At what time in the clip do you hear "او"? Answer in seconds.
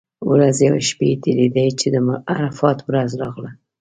0.71-0.77